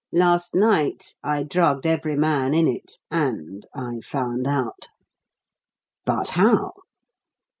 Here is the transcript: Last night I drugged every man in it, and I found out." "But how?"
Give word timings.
Last 0.13 0.55
night 0.55 1.13
I 1.23 1.43
drugged 1.43 1.85
every 1.85 2.15
man 2.15 2.55
in 2.55 2.67
it, 2.67 2.93
and 3.11 3.67
I 3.75 3.99
found 4.03 4.47
out." 4.47 4.87
"But 6.05 6.29
how?" 6.29 6.73